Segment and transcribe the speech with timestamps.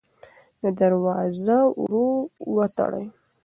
[0.77, 2.07] دروازه ورو
[2.55, 3.05] وتړئ.